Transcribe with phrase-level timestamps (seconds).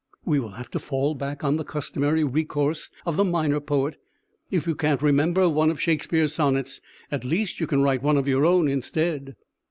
[0.25, 3.97] We will have to fall back on the customary recourse of the minor poet
[4.49, 6.81] if you can't remember one of Shakespeare's sonnets,
[7.11, 9.35] at least you can write one of your own instead.